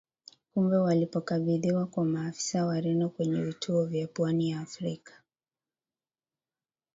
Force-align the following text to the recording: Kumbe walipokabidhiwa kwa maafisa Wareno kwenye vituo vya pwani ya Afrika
Kumbe 0.53 0.77
walipokabidhiwa 0.77 1.85
kwa 1.87 2.05
maafisa 2.05 2.65
Wareno 2.65 3.09
kwenye 3.09 3.41
vituo 3.41 3.85
vya 3.85 4.07
pwani 4.07 4.49
ya 4.49 4.59
Afrika 4.59 5.13